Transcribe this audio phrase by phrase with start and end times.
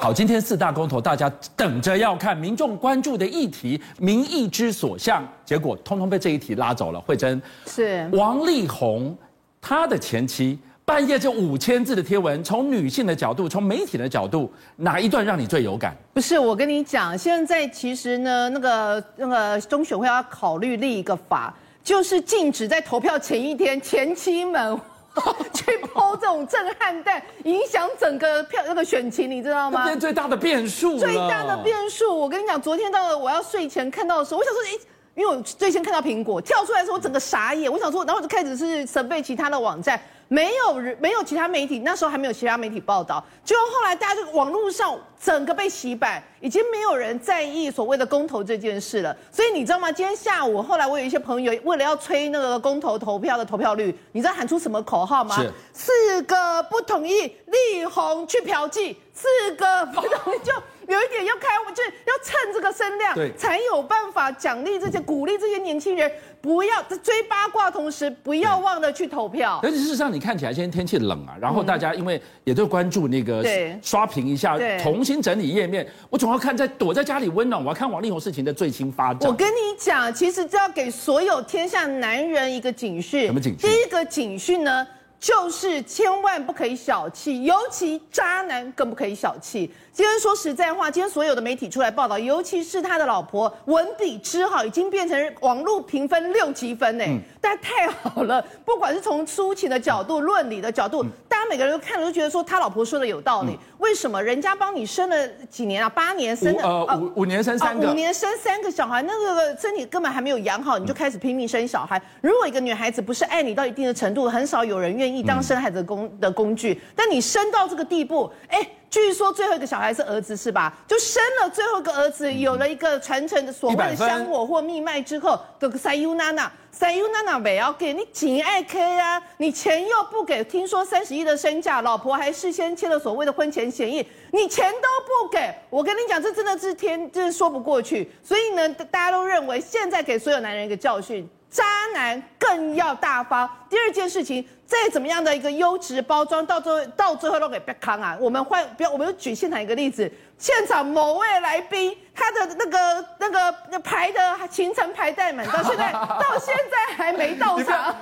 [0.00, 6.98] 好，今天四大公投，大家等着要看民众关注的议题，民意之所向，结果通通被这一题拉走了。
[6.98, 9.14] 慧珍是王力宏，
[9.60, 15.94] 他的前妻半夜这五千字的贴文，从女性的角度，从媒体的角度，哪一段让你最有感？
[16.14, 21.54] 不是，我跟你讲，现在其实呢，那个那个中选会要考虑立一个法，
[21.84, 24.80] 就是禁止在投票前一天前妻们。
[25.52, 29.84] 去抛这种震撼弹，影响整个票那个选情，你知道吗？
[29.86, 30.98] 这是最大的变数。
[30.98, 34.78] 最大的变数，我跟你讲，昨天到了我要睡前看到的时候，我想说，哎，
[35.14, 37.70] 因为我最先看到苹果跳出来的时候，我整个傻眼。
[37.70, 40.00] 我想说，然后就开始是准备其他的网站。
[40.32, 43.22] 没有人，没有其他媒体，那时候还没有其他媒体报道。
[43.44, 49.16] 就后来大家就网络上整个被洗版，已经没有人在意所谓的公投这件事了。
[49.32, 49.90] 所以你知道吗？
[49.90, 55.34] 今天下午，后来我有一些朋友为了要催那个公投投票的投票率，你知道喊出什么口号吗？
[55.36, 58.94] 是四个不同意，力宏去嫖妓。
[59.12, 60.52] 四个不同意就。
[60.86, 66.10] 有一点要开，我就要趁这个声量，才有办法奖励这些、鼓励这些年轻人，
[66.40, 69.60] 不要在追八卦，同时不要忘了去投票。
[69.62, 73.44] 而且事实上，你看起来今天天气冷啊，然后大家因为也都关注那个
[73.82, 75.86] 刷屏一下，重新整理页面。
[76.08, 79.28] 我总要看在躲在家里温暖，我要看王力宏事情的最新发展。
[79.30, 83.26] 我跟你讲，其实这要给所有天下男人一个警讯。
[83.26, 83.68] 什么警讯？
[83.68, 84.86] 第一个警讯呢，
[85.18, 89.70] 就是千万不可以小气，尤其渣男更不可以小气。
[89.92, 97.04] 今天说实在话，今天所有的媒体出来报道，尤其是他的老婆文笔之好，已经变成网络评分六级分呢。
[97.06, 103.58] 嗯，但太好了，不管是从抒情的角度、论理的角度，大家每个人都看了都觉得说他老婆说的有道理。
[103.78, 104.22] 为什么？
[104.22, 105.88] 人家帮你生了几年啊？
[105.88, 112.00] 八年生的，呃，五五年生三个，五年生三个小孩，那个身体根本还没有养好，你就开始拼命生小孩。
[112.20, 116.80] 如果一个女孩子不是爱你到一定的程度，很少有人愿意当生孩子的工的工具。
[116.94, 118.66] 但你生到这个地步，哎。
[118.90, 120.76] 据说最后一个小孩是儿子是吧？
[120.88, 138.10] 就生了最后一个儿子，有了一个传承的所谓的香火或命脉之后，这个塞尤娜娜，塞尤娜娜没要给你紧爱 K 啊，你钱又不给，听说三十亿的身价，老婆还事先签了所谓的婚前协议，你钱都不给，我跟你讲，这真的是天，真是说不过去。
[138.24, 141.28] 所以呢，大家都认为现在给所有男人一个教训。
[141.50, 143.48] 渣男更要大方。
[143.68, 148.16] 第二件事情，再怎么样的一个优质包装，到最后到最后都给别康啊！
[148.20, 157.94] 我们换不要，我们就举现场一个例子：现场某位来宾，他的那个那个那排的行程排太满，到现在到现在还没到场。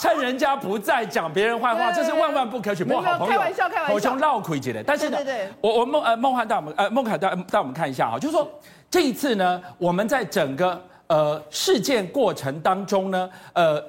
[0.00, 2.82] 趁人家不在讲别人坏话，这是万万不可取。
[2.84, 4.82] 不好朋友，开玩笑，开玩笑，好像绕亏起来。
[4.82, 8.50] 但是呢，对对，我我梦呃梦涵带我们呃梦凯带带我们看一下哈，就是说
[8.90, 10.82] 这一次呢，我们在整个。
[11.08, 13.82] 呃，事件过程当中呢，呃，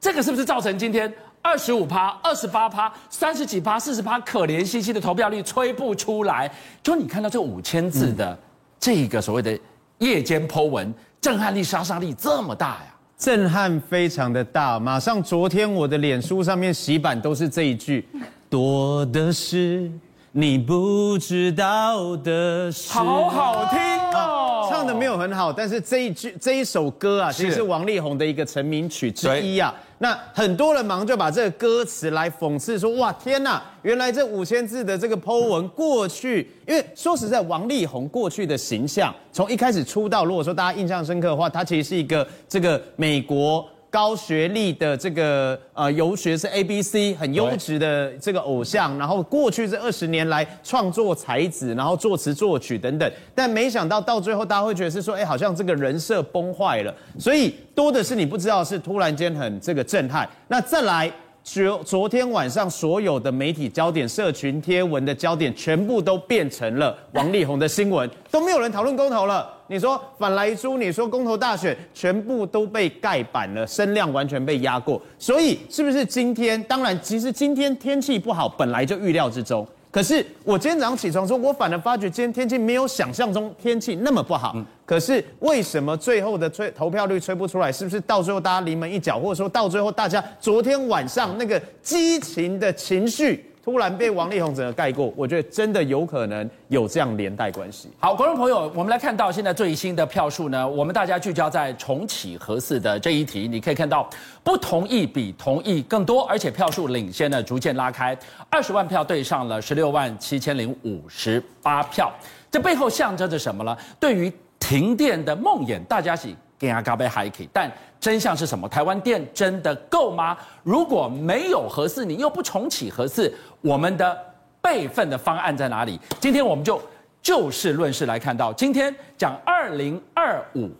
[0.00, 1.12] 这个是不是造成今天
[1.42, 6.50] 二十五趴、二十八趴、三十几趴、四十趴可怜兮兮的投票率吹不出来？
[6.82, 8.38] 就你看到这五千字的
[8.78, 9.58] 这个所谓的
[9.98, 12.94] 夜间 Po 文，震撼力、杀伤力这么大呀？
[13.16, 14.80] 震撼非常的大。
[14.80, 18.08] 马上昨天我的脸书上面洗版都是这一句：
[18.48, 19.90] 多的是
[20.32, 22.90] 你不知道的事。
[22.92, 23.78] 好好听
[24.14, 24.39] 哦。
[24.80, 29.74] 唱的没有很好，但是这一句这一首歌啊，其实是王力宏的一个成名曲之一啊。
[29.98, 33.62] 那很多人马上就把这个歌词来讽刺说：哇，天哪！
[33.82, 43.68] 原来这五千字的这个 Po 文过去，因为说实在，王力宏过去的形象，从一开始出道，如果说大家印象深刻的话，他其实是一个这个美国。
[43.90, 60.28] 高学历的这个呃游学是 A B C 很优质的这个偶像，然后过去这二十年来创作才子，然后作词作曲等等，但没想到到最后大家会觉得是说，哎，好像这个人设崩坏了，所以多的是你不知道是突然间很这个震撼。
[60.46, 61.10] 那再来，
[61.42, 69.59] 昨昨天晚上所有的媒体焦点、社群贴文的焦点，全部都变成了王力宏的新闻，都没有人讨论公投了。
[69.70, 75.00] 你说反莱猪，你说公投大选，全部都被盖板了，声量完全被压过。
[75.16, 76.60] 所以是不是今天？
[76.64, 79.64] 当然，其实今天天气不好，本来就预料之中。
[79.92, 84.56] 可是我今天早上起床说，我反而发觉今天天气没有想象中天气那么不好。
[84.84, 87.70] 可是为什么最后的吹投票率吹不出来？
[87.70, 93.46] 是不是到最后大家临门一脚，或者说到最后大家昨天晚上那个激情的情绪？
[93.62, 97.90] 突然被王力宏整个盖过， 我觉得真的有可能有这样连带关系。
[97.98, 104.08] 好，观众朋友，我们来看到现在最新的票数呢，我们大家聚焦在重启核四的这一题，你可以看到
[104.42, 108.16] 不同意比同意更多，而且票数领先呢逐渐拉开，
[108.48, 112.10] 二十万票对上了十六万七千零五十八票，
[112.50, 113.76] 这背后象征着什么呢？
[113.98, 116.16] 对于停电的梦魇，大家
[116.60, 117.48] 是。
[117.52, 118.68] 但真相是什么？
[118.68, 120.36] 台湾电真的够吗？
[120.62, 124.16] 如果没有核四，你又不重启核四，我们的
[124.60, 125.98] 备份的方案在哪里？
[126.20, 126.80] 今天我们就
[127.22, 130.70] 就事论事来看到，今天讲二零二五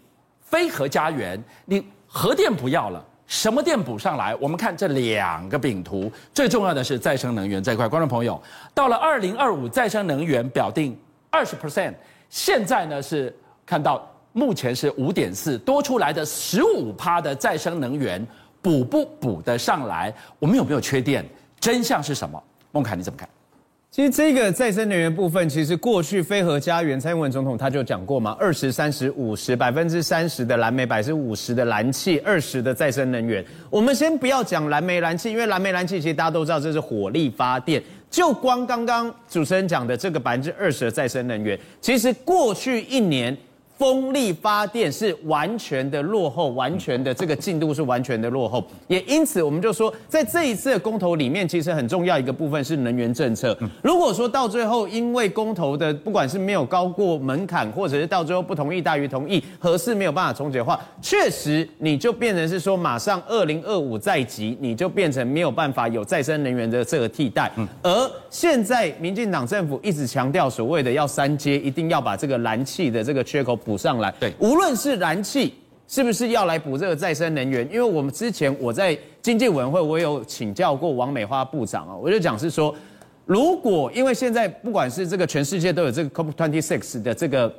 [0.41, 4.35] 非核家园，你核电不要了，什么电补上来？
[4.37, 7.87] 我们看这两个饼图，最重要的是再生能源这一块。
[7.87, 8.41] 观众朋友，
[8.75, 10.99] 到了二零二五，再生能源表定
[11.31, 11.95] 二十 percent，
[12.31, 13.35] 现在呢是
[13.65, 18.25] 看到目前是五点四，多出来的十五趴的再生能源
[18.63, 20.13] 补不补得上来？
[20.39, 21.25] 我们有没有缺电？
[21.59, 22.43] 真相是什么？
[22.73, 23.29] 孟凯你怎么看？
[23.91, 33.45] 其实这个再生能源部分，其实过去非核家园，蔡英文总统他就讲过嘛，二十三十五十，百分之三十的蓝煤，百分之五十的燃气，二十的再生能源。
[33.69, 37.83] 我们先不要讲蓝煤燃气，因为蓝煤燃气其实大家都知道这是火力发电。
[38.09, 43.37] 就光刚刚主持人讲的这个百分之二十的再生能源，其实过去一年。
[43.81, 53.57] 风力发电是完全的落后，完全的这个进度是完全的落后，也因此我们就说，在这一次的公投里面，其实很重要一个部分是能源政策。
[53.83, 67.51] 如果说到最后，因为公投的不管是没有高过门槛，或者是到最后不同意大于同意，核四没有办法重启的话，确实你就变成是说，马上二零二五在即，你就变成没有办法有再生能源的这个替代。
[67.81, 73.57] 而现在民进党政府一直强调所谓的要三接，一定要把这个燃气的这个缺口。
[73.70, 75.55] 补上来，对，无论是燃气
[75.87, 82.75] 是不是要来补这个再生能源，因为我们之前我在经济委员会，我有请教过王美花部长啊，我就讲是说，
[83.25, 87.53] 如果因为现在不管是这个全世界都有这个 COP26 的这个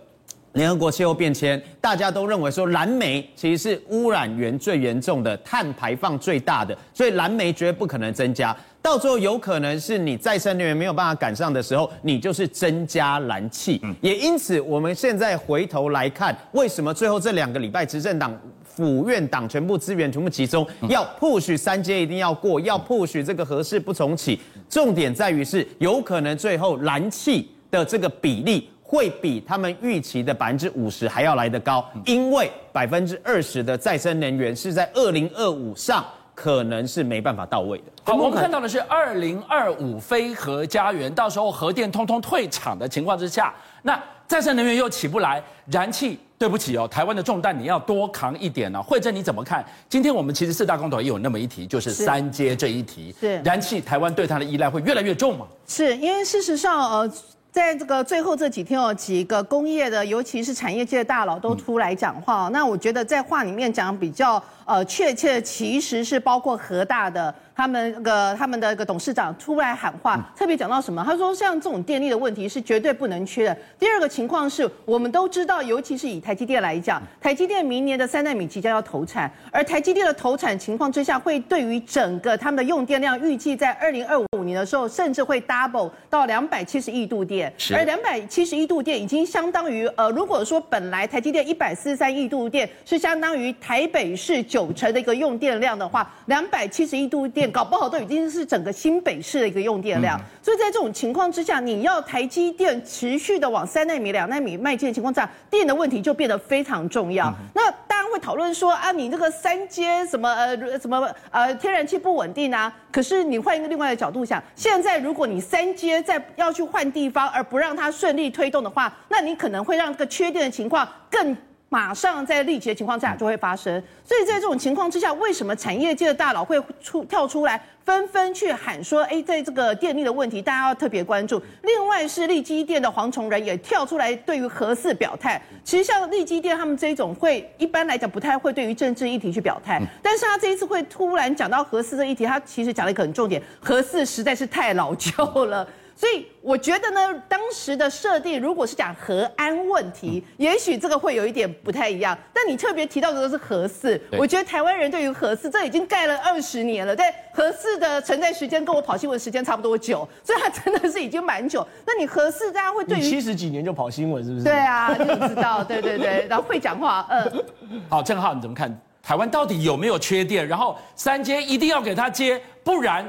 [0.54, 8.56] 联合国气候变迁，大家都认为说蓝煤其实是污染源最严重的，碳排放最大的，所以蓝煤绝对不可能增加。
[8.82, 13.80] 到最后有可能是你再生能源没有办法赶上的时候，你就是增加燃气。
[13.84, 24.40] 嗯，也因此我们现在回头来看，为什么最后这两个礼拜执政党府院党全部资源全部集中，要 push 三阶一定要过，要 push 这个核四不重启。
[24.68, 36.04] 重点在于是有可能最后燃气的这个比例会比他们预期的百分之五十还要来得高，因为百分之二十的再生能源是在二零二五上。
[36.42, 37.84] 可能是没办法到位的。
[38.04, 43.54] 好，我们看到的是二零二五非核家园，到时候核电通通退场的情况之下，
[43.84, 48.82] 那再生能源又起不来，燃气对不起哦，台湾的重担你要多扛一点呢、哦。
[48.82, 49.64] 惠贞你怎么看？
[49.88, 53.14] 今天我们其实四大公投也有那么一题，就是三阶这一题。
[53.20, 55.46] 是燃气，台湾对它的依赖会越来越重吗？
[55.68, 57.12] 是因为事实上，呃。
[57.52, 62.50] 在这个最后这几天哦，几个工业的，尤其是产业界的大佬都出来讲话。
[62.54, 67.34] 那我觉得在话里面讲比较呃确切，其实是包括核大的。
[67.56, 71.04] 他们那个他们的一个董事长出来喊话，特别讲到什么？
[71.06, 73.58] 他说像这种电力的问题是绝对不能缺的。
[73.78, 87.52] 第二个情况是我们都知道，尤其是以台积电来讲，台积电明年的三纳米即将要投产，而台积电的投产情况之下，会对于整个他们的用电量预计在二零二五年的时候，甚至会 double 到两百七十亿度电。
[87.76, 97.41] 而两百七十亿度电已经相当于呃，如果说本来台积电一百四十三亿度电是相当于台北市九成的一个用电量的话，两百七十亿度电。
[97.50, 107.34] 搞不好都已经是整个新北市的一个用电量，所以在这种情况之下，你要台积电持续的往三纳米、两纳米迈进的情况下，电的问题就变得非常重要。
[107.54, 112.74] 那当然会讨论说啊，你这个三阶什么呃什么呃天然气不稳定啊？
[112.92, 121.36] 可是你换一个另外的角度想，现在如果你三阶再要去换地方，而不让它顺利推动的话，那你可能会让这个缺电的情况更。
[121.72, 131.42] 马上在立即的情况下就会发生，所以在这种情况之下，为什么产业界的大佬会出跳出来，纷纷去喊说，哎，在这个电力的问题，大家要特别关注。
[131.64, 135.42] 另外是立基电的黄崇仁也跳出来，对于核四表态。
[135.64, 145.66] 其实像立基电他们这种会，一般来讲不太会对于政治议题去表态，但是他这一次会突然讲到核四这议题，他其实讲了一个很重点，核四实在是太老旧了。
[145.96, 152.18] 所以我觉得呢，当时的设定如果是讲核安问题，也许这个会有一点不太一样。
[152.34, 161.66] 但你特别提到的都是核四，我觉得台湾人对于核四，这已经盖了二十年了，在核四的存在时间跟我跑新闻时间差不多久，所以它真的是已经蛮久。
[161.86, 164.44] 那你核四，大家会对于七十几年就跑新闻是不是？
[164.44, 167.46] 对啊，就知道，对对对，然后会讲话，嗯。
[167.88, 168.76] 好，郑浩你怎么看？
[169.04, 170.48] 台湾到底有没有缺电？
[170.48, 173.04] 然后三接一定要给他接，不然。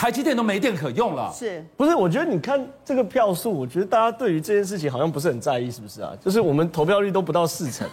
[0.00, 1.94] 台积电都没电可用了，是不是？
[1.94, 6.10] 我觉得你看这个票数，我觉得大家对于这件事情好像不是很在意，是不是啊？
[6.24, 7.86] 就是我们投票率都不到四成，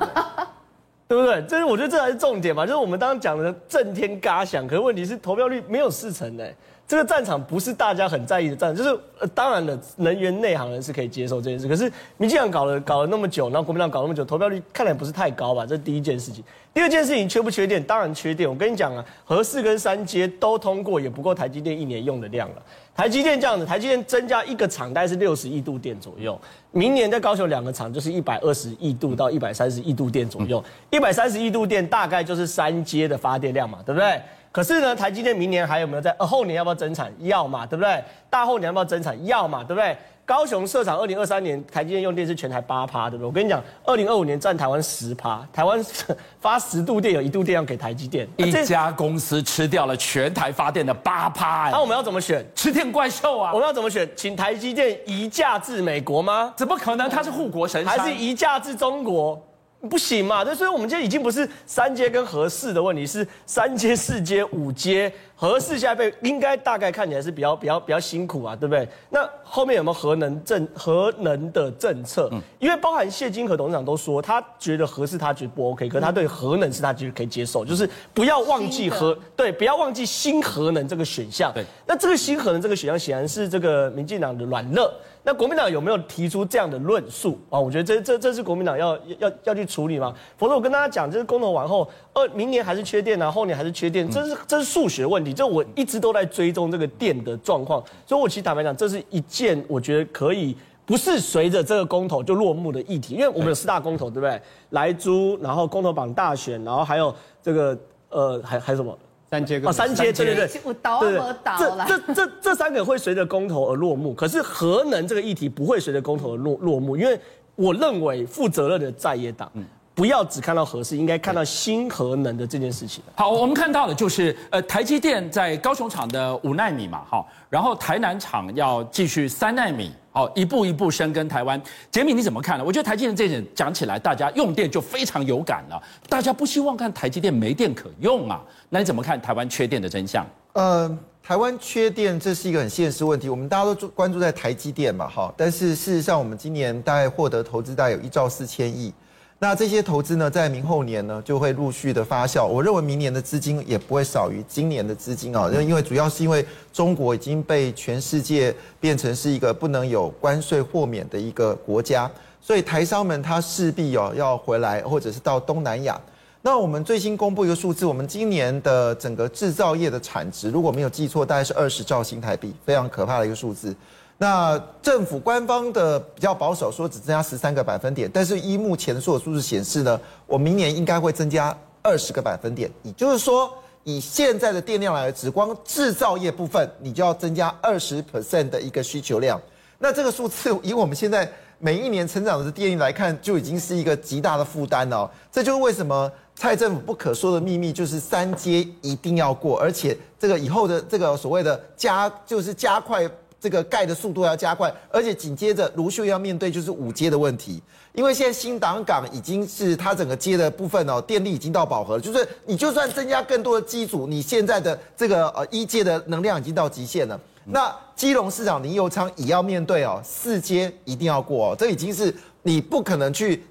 [1.05, 1.43] 对不对？
[1.49, 2.65] 这是我觉得这才是重点嘛。
[2.65, 6.49] 就是我们刚刚讲的震天嘎响，可是问题是投票率没有四成的。
[6.87, 11.67] 这个战场不是大家很在意的战场，就是呃，当然了，能源内行人是可以接受这件事。
[11.67, 15.65] 可是民进党搞了搞了那么久，然后国民党搞那么久，投票率看来不是太高吧？
[15.65, 16.41] 这是第一件事情。
[16.73, 17.83] 第二件事情，缺不缺电？
[17.83, 18.47] 当然缺电。
[18.47, 22.55] 我跟你讲啊，核四跟三阶都通过，也不够台积电一年用的量了。
[22.95, 26.39] 台积电这样子，台积电增加一个厂大概是六十亿度电左右，
[26.71, 34.21] 明年在高雄两个厂就是一百二十亿度到一百三十亿度电左右，一百三十亿度电大概就是三阶的发电量嘛，对不对？
[34.51, 36.11] 可是呢，台积电明年还有没有在？
[36.17, 37.11] 呃，后年要不要增产？
[37.19, 38.03] 要嘛，对不对？
[38.29, 39.25] 大后年要不要增产？
[39.25, 39.95] 要嘛，对不对？
[40.25, 43.27] 高雄设厂二零二三年，台积电用电是全台八趴，对不对？
[43.27, 45.81] 我跟你讲，二零二五年占台湾十趴，台湾
[46.41, 51.69] 发十度电有一度电要给台积电，一家公司吃掉了全台发电的八趴。
[51.71, 52.45] 那我们要怎么选？
[52.55, 53.51] 吃电怪兽啊！
[53.53, 54.09] 我们要怎么选？
[54.17, 56.51] 请台积电移价至美国吗？
[56.57, 57.09] 怎么可能？
[57.09, 59.41] 它是护国神山，还是移价至中国？
[59.87, 60.43] 不行嘛？
[60.43, 65.11] 对所以，我们现在已经不是三阶跟合适的问题，是三阶、四阶、五阶。
[65.39, 68.89] 核四现在被应该大概看起来是比较比较比较辛苦啊，对不对？
[69.11, 72.27] 那后面有没有核能政核能的政策？
[72.31, 81.53] 嗯，因为包含谢金河董事长都说，他觉得核四他觉得不 OK，可是他对核能是他觉得可以接受，就是不要忘记核对，不要忘记新核能这个选项。
[81.53, 84.81] 对，那这个新核能这个选项显然是这个民进党的软肋。
[85.23, 87.59] 那国民党有没有提出这样的论述啊？
[87.59, 90.15] 我觉得这这这是国民党要要要去处理嘛？
[90.37, 91.85] 否则我跟大家讲，这是公投完后，
[92.17, 95.31] 二明年还是缺电啊，后年还是缺电，这是这是数学问题。
[95.31, 104.41] 这我一直都在追踪这个电的状况，所以我其实坦白讲，这是一件我觉得可以不是随着这个公投就落幕的议题，因为我们有四大公投，对不对？
[104.71, 107.77] 莱猪，然后公投榜大选，然后还有这个
[108.09, 108.97] 呃，还还有什么？
[109.29, 111.85] 三阶啊三阶，对对对，我倒我倒了。
[111.87, 117.19] 这这这这三个会随着公投而落幕，可是核能这个议题不会随着公投而落落幕，因为
[117.55, 119.51] 我认为负责任的在野党。
[119.53, 119.63] 嗯
[119.97, 123.03] 不要只看到核四，应该看到新核能的这件事情。
[123.15, 131.59] 好，我们看到的就是，呃，台积电在高雄厂的五纳米嘛，哈，然后台南厂要继续三纳米，好，一步一步深耕台湾。
[131.89, 132.63] 杰米你怎么看呢？
[132.63, 135.81] 我觉得台积电这一点讲起来，大家用电就非常有感了。
[136.07, 138.39] 大家不希望看台积电没电可用啊。
[138.69, 140.23] 那你怎么看台湾缺电的真相？
[140.53, 143.29] 呃，台湾缺电这是一个很现实问题。
[143.29, 148.93] 我们大家都关注在台积电嘛，哈，但是事实上，我们今年大概获得投资大概有一兆四千亿。
[149.39, 152.43] 那这些投资呢，在明后年呢，就会陆续的发酵。
[152.47, 162.09] 我认为明年的资金也不会少于今年的资金啊，因为主要是因为中国已经被全世界变成是一个不能有关税豁免的一个国家，
[162.41, 166.01] 所以台商们他势必哦要回来，或者是到东南亚。
[166.41, 173.75] 那我们最新公布一个数字，我们今年的整个制造业的产值，如果没有记错，大概是二十兆新台币，非常可怕的一个数字。
[174.19, 182.67] 那政府官方的比较保守，说只增加十三个百分点，但是依目前所有数字显示呢，我明年应该会增加二十个百分点。
[182.81, 189.39] 也就是说，以现在的电量来，只光制造业部分，你就要增加二十 percent 的一个需求量。
[189.77, 195.07] 那这个数字，以我们现在每一年成长的电力来看，就已经是一个极大的负担了。
[195.31, 203.07] 这就是为什么蔡政府不可说的秘密，就是三阶一定要过，而且这个以后的这个所谓的加，就是加快。
[203.39, 207.61] 这个盖的速度要加快，而且紧接着卢秀要面对就是五阶的问题，
[207.93, 217.19] 因为现在新港港已经是它整个接的部分哦，电力已经到饱和了，就是你就算增加更多的机组，你现在的这个呃一阶的能量已经到极限了。
[217.45, 223.43] 那基隆市长林右昌也要面对哦，四阶一定要过哦，这已经是你不可能去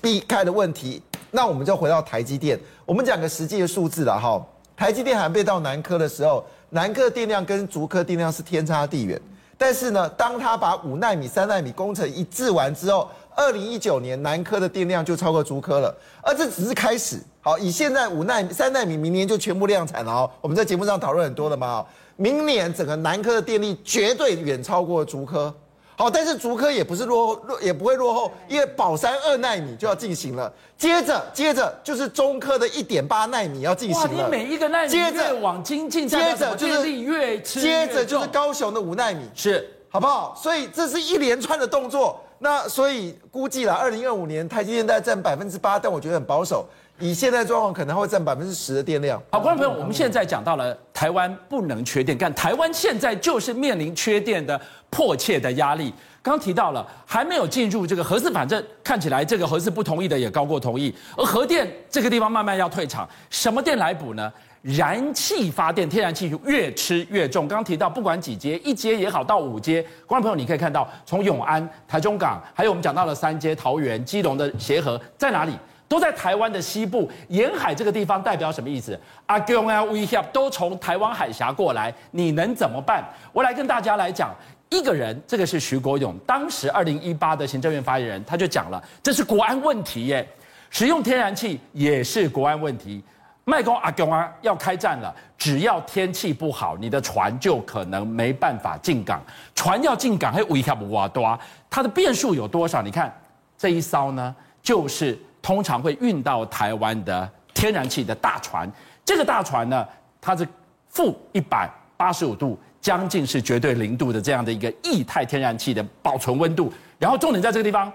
[0.00, 1.02] 避开的问题。
[1.32, 4.40] 那我们就回到台积电，我们讲个实际的数字了哈，
[4.76, 9.20] 台积电还没到南科的时候，南科电量跟竹科电量是天差地远。
[9.62, 17.22] 但是呢，当他把五纳米、三纳米工程一制完之后，二零一九年南科的电量就超过竹科了，而这只是开始。
[17.40, 20.28] 好，以现在五纳米、三纳米明年就全部量产了哦。
[20.40, 25.54] 我们在节目上讨论很多了嘛，明年整个南科的电力绝对远超过竹科。
[25.94, 30.52] 好，但是竹科也不是落后，也不会落后，因为宝山二奈米就要进行了。
[30.76, 34.08] 接着，接着就是中科的一点八奈米要进行了。
[34.08, 40.34] 哇，你每一个奈米越往精进，接着就是越吃越接着就是高雄的五奈米，是好不好？
[40.36, 42.18] 所以这是一连串的动作。
[42.38, 46.66] 那所以估计了，二零二五年台积电大概占百分之八，但我觉得很保守。
[47.02, 49.20] 以现在状况，可能会占百分之十的电量。
[49.32, 55.92] 好，观众朋友，我们现在讲到了台湾不能缺电，但台湾现在就是面临缺电的迫切的压力。
[56.22, 64.32] 刚提到了还没有进入这个核四，反正看起来这个核四不同意的也高过同意，而核电这个地方慢慢要退场，什么电来补呢？
[64.62, 67.48] 燃气发电，天然气越吃越重。
[67.48, 75.52] 刚提到不管几阶，一阶也好到五阶，观众朋友你可以看到，从永安、台中港，还有我们讲到了三阶桃园、基隆的协和在哪里？
[75.92, 78.98] 都在台湾的西部沿海这个地方，代表什么意思？
[79.26, 83.04] 阿公啊，威胁都从台湾海峡过来，你能怎么办？
[83.30, 84.34] 我来跟大家来讲，
[84.70, 90.26] 一个人，这个是徐国勇，当时二零一八的行政院发言人，他就讲了，这是国安问题耶，
[90.70, 93.04] 使用天然气也是国安问题。
[93.44, 99.22] 麦公阿公啊，要开战了，只要天气不好，你的船就可能没办法进港。
[99.54, 102.80] 船要进港，还威胁不哇多，它的变数有多少？
[102.80, 103.14] 你看
[103.58, 105.18] 这一艘呢，就是。
[105.42, 108.70] 通常会运到台湾的天然气的大船，
[109.04, 109.86] 这个大船呢，
[110.20, 110.46] 它是
[110.88, 116.72] 负一百八十五度，将近是绝对零度的这样的一个液态天然气的保存温度。
[116.98, 117.92] 然后重点在这个地方，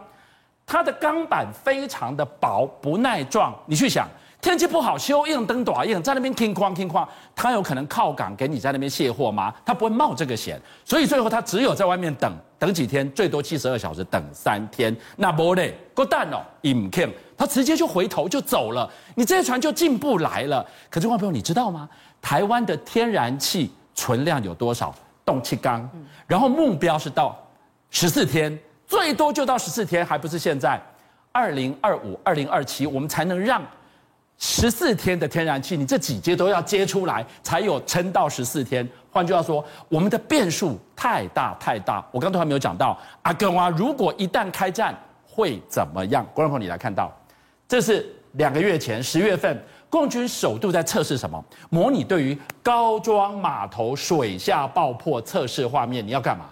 [0.65, 3.55] 它的钢板非常的薄，不耐撞。
[3.65, 4.07] 你去想。
[4.39, 9.51] 天气不好，修硬灯短硬，在那边听哐听哐，他有可能靠港给你在那边卸货吗？
[9.65, 14.95] 他不会冒这个险，所以最后他只有在外面等等几天，最多七十二小时，等三天。
[15.15, 20.65] 那不嘞，够蛋哦，引擎，他直接就回头就走了，你这些船就进不来了。
[20.89, 21.87] 可是，观众朋友，你知道吗？
[22.21, 24.93] 台湾的天然气存量有多少？
[25.23, 25.89] 动气缸，
[26.25, 27.37] 然后目标是到
[27.91, 30.81] 十四天，最多就到十四天，还不是现在
[31.31, 33.61] 二零二五、二零二七，我们才能让。
[34.39, 38.87] 十四天的天然气，你这几接都要接出来，才有撑到十四天。
[39.11, 42.05] 换句话说，我们的变数太大太大。
[42.11, 44.95] 我刚才还没有讲到，阿根啊，如果一旦开战
[45.27, 46.23] 会怎么样？
[46.35, 47.11] 观众朋友，你来看到，
[47.67, 51.43] 这是两个月前十月份，共军首度在测试什么？
[51.69, 56.05] 模拟对于高庄码头水下爆破测试画面。
[56.05, 56.45] 你要干嘛？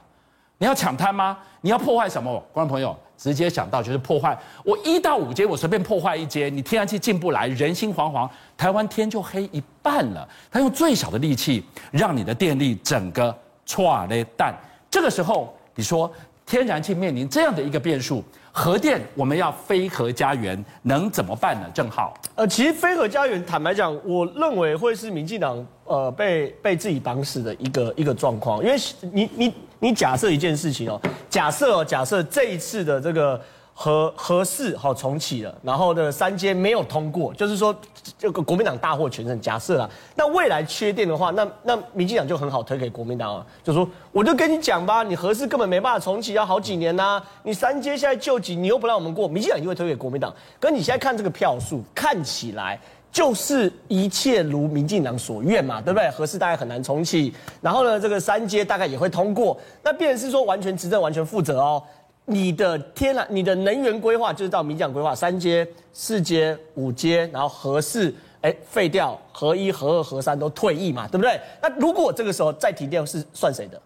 [0.58, 1.38] 你要抢滩吗？
[1.62, 2.44] 你要破坏什么？
[2.52, 2.96] 观众朋友。
[3.18, 10.28] 直接想到就是破坏，我一到五阶我随便破坏一阶，你天然气进不来，人心惶惶，台湾天就黑一半了。
[10.52, 13.34] 他用最小的力气让你的电力整个
[13.66, 14.54] 剉咧等。
[14.92, 16.12] 这个时候你说
[16.46, 18.22] 天然气面临这样的一个变数，
[18.58, 21.70] 核电我们要非核家园，能怎么办呢？
[21.74, 28.78] 正好，呃，其实非核家园坦白讲，我认为会是民进党呃被被自己绑死的一个一个状况，因为
[29.12, 29.54] 你你。
[29.78, 33.40] 你假设一件事情哦，假设哦，假设这一次的这个
[33.78, 37.76] 核核四好重启了，然后呢三阶没有通过，就是说
[38.18, 39.40] 这个国民党大获全胜。
[39.42, 50.34] 假设啊，那未来缺电的话，那那民进党就很好推给国民党啊，就说我就跟你讲吧，你核四根本没办法重启，要好几年呐、你三阶现在救急，你又不让我们过，民进党就会推给国民党。
[50.58, 52.80] 可你现在看这个票数，看起来。
[53.12, 56.10] 就是一切如民进党所愿嘛，对不对？
[56.10, 59.58] 核四大概很难重启，然后呢，这个三阶大概也会通过。
[59.82, 61.82] 那变成是说完全执政完全负责哦。
[62.26, 71.40] 你的天然，你的能源规划就是到民讲规划三阶、四阶、五阶，然后和四哎废掉，核一、核二、核三都退役嘛，对不对？
[71.62, 73.80] 那如果这个时候再停电是算谁的？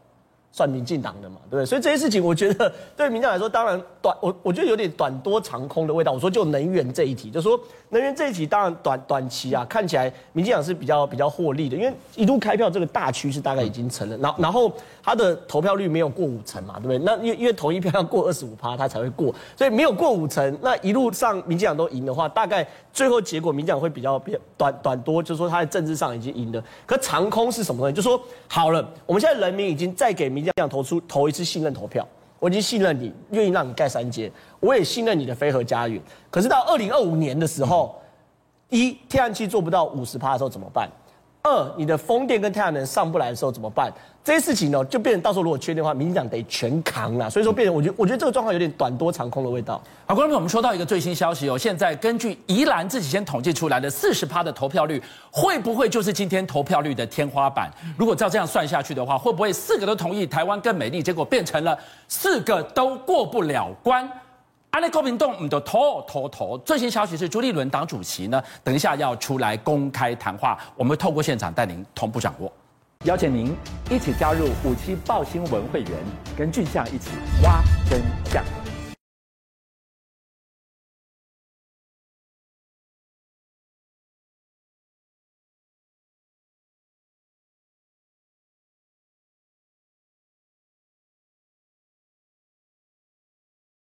[0.51, 1.65] 算民进党的嘛，对不对？
[1.65, 6.11] 所以这些事情，我觉得对民进党来说，当然短，我我觉得有点短多长空的味道。
[6.11, 7.59] 我说就能源这一题，就说
[7.89, 16.97] 能源这一题，当然短短期啊，看起来民进党是比较比较获利的，因为一度开票这个大趋势大概已经成了，然后然后他的投票率没有过五成嘛，对不对？
[16.99, 26.63] 那因为因为同一票要过二十五趴，他才会过，所以没有过五成，那一路上民进党都赢的话，大概最后结果民进党会比较比较短短多，就是说他在政治上已经赢了。
[26.85, 27.95] 可长空是什么东西？
[27.95, 30.49] 就说好了，我们现在人民已经再给民进。
[30.55, 32.05] 党投出投一次信任投票，
[32.39, 36.01] 我已经信任你，愿意让你盖三阶，我也信任你的飞鹤家园。
[36.29, 38.01] 可是到二零二五年的时候，
[38.69, 40.89] 一天然气做不到五十趴的时候怎么办？
[41.41, 43.91] 二，你的风电跟太阳能上不来的时候怎么办？
[44.25, 47.29] 这些事情呢，就变成到时候如果缺电的话，民进党得全扛了。
[47.29, 49.81] 所以说，变成我觉得，我觉得这个状况有点短多长空的味道。
[50.05, 57.71] 好，观众朋友，我们说到一个最新消息哦，现在根据宜兰自己先统计出来的四十趴的投票率，会不会就是今天投票率的天花板？
[57.97, 61.75] 如果照这样算下去的话，会不会四个都同意台湾更美丽，结果变成了
[62.09, 64.07] 四个都过不了关？
[64.71, 66.55] 安内高屏洞，我们的头头头。
[66.59, 72.51] 最新消息是朱立伦党主席呢，等一下要出来公开谈话，我们透过现场带您同步掌握。
[73.05, 73.55] 邀请您
[73.89, 75.91] 一起加入五七报新闻会员，
[76.37, 77.09] 跟俊象一起
[77.43, 78.43] 挖真相。